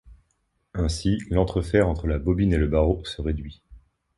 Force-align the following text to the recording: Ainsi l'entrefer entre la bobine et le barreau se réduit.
Ainsi 0.73 1.19
l'entrefer 1.29 1.83
entre 1.83 2.07
la 2.07 2.17
bobine 2.17 2.53
et 2.53 2.57
le 2.57 2.65
barreau 2.67 3.05
se 3.05 3.21
réduit. 3.21 3.61